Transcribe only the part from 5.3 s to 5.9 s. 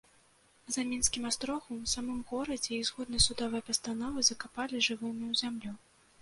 ў зямлю.